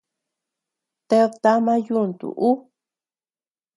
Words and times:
Ted 1.09 1.31
tama 1.43 1.73
yuntu 1.87 2.27
ú. 2.49 2.51